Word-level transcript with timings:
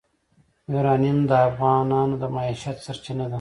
یورانیم 0.71 1.19
د 1.29 1.31
افغانانو 1.47 2.15
د 2.21 2.23
معیشت 2.35 2.77
سرچینه 2.85 3.25
ده. 3.27 3.29